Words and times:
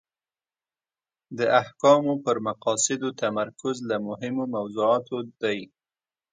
د 1.37 1.39
احکامو 1.61 2.13
پر 2.25 2.37
مقاصدو 2.47 3.07
تمرکز 3.21 3.75
له 3.89 3.97
مهمو 4.07 4.43
موضوعاتو 4.55 5.17
ده. 5.41 5.53